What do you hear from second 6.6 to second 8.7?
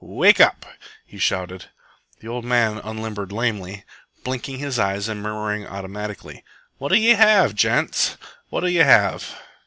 "What'll ye have, gents? What'll